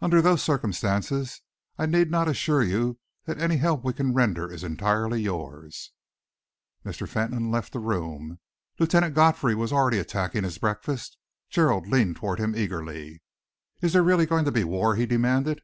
Under 0.00 0.22
those 0.22 0.44
circumstances, 0.44 1.42
I 1.76 1.86
need 1.86 2.08
not 2.08 2.28
assure 2.28 2.62
you 2.62 3.00
that 3.24 3.40
any 3.40 3.56
help 3.56 3.82
we 3.82 3.92
can 3.92 4.14
render 4.14 4.48
is 4.48 4.62
entirely 4.62 5.20
yours." 5.20 5.90
Mr. 6.84 7.08
Fentolin 7.08 7.50
left 7.50 7.72
the 7.72 7.80
room. 7.80 8.38
Lieutenant 8.78 9.16
Godfrey 9.16 9.56
was 9.56 9.72
already 9.72 9.98
attacking 9.98 10.44
his 10.44 10.58
breakfast. 10.58 11.16
Gerald 11.50 11.88
leaned 11.88 12.14
towards 12.14 12.40
him 12.40 12.54
eagerly. 12.54 13.22
"Is 13.82 13.92
there 13.92 14.04
really 14.04 14.24
going 14.24 14.44
to 14.44 14.52
be 14.52 14.62
war?" 14.62 14.94
he 14.94 15.04
demanded. 15.04 15.60